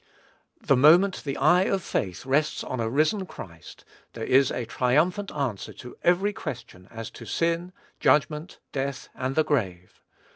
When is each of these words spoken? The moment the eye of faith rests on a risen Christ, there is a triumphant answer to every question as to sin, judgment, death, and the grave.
The 0.59 0.75
moment 0.75 1.23
the 1.25 1.37
eye 1.37 1.65
of 1.65 1.83
faith 1.83 2.25
rests 2.25 2.63
on 2.63 2.79
a 2.79 2.89
risen 2.89 3.27
Christ, 3.27 3.85
there 4.13 4.23
is 4.23 4.49
a 4.49 4.65
triumphant 4.65 5.31
answer 5.31 5.73
to 5.73 5.95
every 6.03 6.33
question 6.33 6.87
as 6.89 7.11
to 7.11 7.25
sin, 7.27 7.71
judgment, 7.99 8.57
death, 8.71 9.09
and 9.13 9.35
the 9.35 9.43
grave. 9.43 10.01